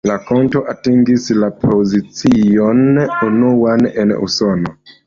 [0.09, 2.83] La kanto atingis la pozicion
[3.31, 4.79] unuan en Usono.